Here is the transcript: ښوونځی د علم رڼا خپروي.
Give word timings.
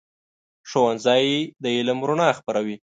ښوونځی 0.69 1.27
د 1.63 1.65
علم 1.77 1.99
رڼا 2.09 2.29
خپروي. 2.39 2.75